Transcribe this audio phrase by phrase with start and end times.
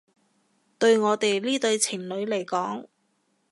[0.79, 2.87] 對我哋呢對情侶嚟講